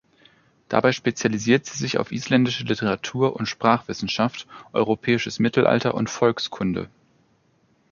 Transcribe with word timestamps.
Dabei 0.67 0.93
spezialisiert 0.93 1.67
sie 1.67 1.77
sich 1.77 1.99
auf 1.99 2.11
isländische 2.11 2.63
Literatur- 2.63 3.35
und 3.35 3.45
Sprachwissenschaft, 3.45 4.47
europäisches 4.73 5.37
Mittelalter 5.37 5.93
und 5.93 6.09
Volkskunde. 6.09 6.89